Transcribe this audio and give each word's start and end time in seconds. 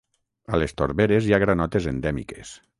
A 0.53 0.59
les 0.63 0.73
torberes 0.83 1.29
hi 1.29 1.37
ha 1.37 1.41
granotes 1.45 1.93
endèmiques. 1.95 2.59